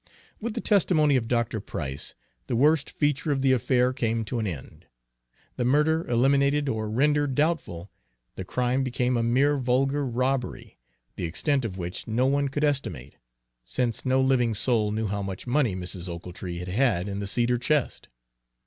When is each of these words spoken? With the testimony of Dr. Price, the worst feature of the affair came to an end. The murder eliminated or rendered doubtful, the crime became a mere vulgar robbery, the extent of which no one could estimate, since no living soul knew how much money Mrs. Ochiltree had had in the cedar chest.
With 0.39 0.55
the 0.55 0.61
testimony 0.61 1.15
of 1.15 1.27
Dr. 1.27 1.59
Price, 1.59 2.15
the 2.47 2.55
worst 2.55 2.89
feature 2.89 3.31
of 3.31 3.43
the 3.43 3.51
affair 3.51 3.93
came 3.93 4.25
to 4.25 4.39
an 4.39 4.47
end. 4.47 4.87
The 5.57 5.63
murder 5.63 6.07
eliminated 6.07 6.67
or 6.67 6.89
rendered 6.89 7.35
doubtful, 7.35 7.91
the 8.33 8.43
crime 8.43 8.83
became 8.83 9.15
a 9.15 9.21
mere 9.21 9.59
vulgar 9.59 10.03
robbery, 10.03 10.79
the 11.17 11.25
extent 11.25 11.63
of 11.65 11.77
which 11.77 12.07
no 12.07 12.25
one 12.25 12.47
could 12.47 12.63
estimate, 12.63 13.17
since 13.63 14.03
no 14.03 14.19
living 14.21 14.55
soul 14.55 14.89
knew 14.89 15.05
how 15.05 15.21
much 15.21 15.45
money 15.45 15.75
Mrs. 15.75 16.09
Ochiltree 16.09 16.57
had 16.57 16.67
had 16.69 17.07
in 17.07 17.19
the 17.19 17.27
cedar 17.27 17.59
chest. 17.59 18.09